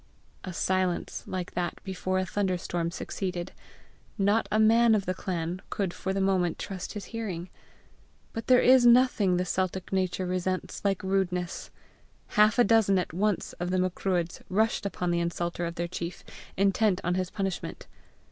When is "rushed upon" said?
14.49-15.11